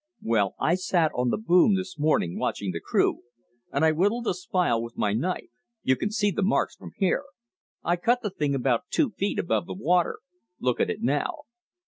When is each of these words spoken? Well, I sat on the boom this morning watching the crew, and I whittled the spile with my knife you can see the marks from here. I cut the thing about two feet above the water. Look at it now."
Well, 0.23 0.55
I 0.59 0.73
sat 0.73 1.11
on 1.13 1.29
the 1.29 1.37
boom 1.37 1.75
this 1.75 1.99
morning 1.99 2.39
watching 2.39 2.71
the 2.71 2.79
crew, 2.81 3.19
and 3.71 3.85
I 3.85 3.91
whittled 3.91 4.23
the 4.23 4.33
spile 4.33 4.81
with 4.81 4.97
my 4.97 5.13
knife 5.13 5.51
you 5.83 5.95
can 5.95 6.09
see 6.09 6.31
the 6.31 6.41
marks 6.41 6.75
from 6.75 6.93
here. 6.97 7.25
I 7.83 7.97
cut 7.97 8.23
the 8.23 8.31
thing 8.31 8.55
about 8.55 8.85
two 8.89 9.11
feet 9.11 9.37
above 9.37 9.67
the 9.67 9.75
water. 9.75 10.17
Look 10.59 10.79
at 10.79 10.89
it 10.89 11.03
now." 11.03 11.41